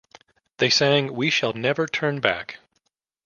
They 0.57 0.71
sang, 0.71 1.13
We 1.13 1.29
Shall 1.29 1.53
Never 1.53 1.85
Turn 1.85 2.21
Back. 2.21 2.57